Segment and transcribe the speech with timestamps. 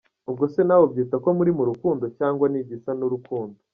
[0.29, 3.57] ubwose nawe ubyita ko muri mu rukundo cyangwa ni igisa n’urukundo?.